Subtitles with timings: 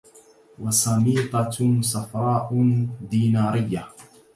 [0.59, 1.51] وسميطة
[1.81, 2.49] صفراء
[3.01, 3.87] دينارية